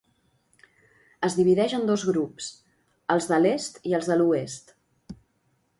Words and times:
Es 1.27 1.35
divideix 1.41 1.75
en 1.79 1.85
dos 1.91 2.07
grups, 2.09 2.49
els 3.17 3.29
de 3.33 3.41
l'est 3.45 3.79
i 3.91 3.95
els 3.99 4.13
de 4.13 4.21
l'oest. 4.23 4.75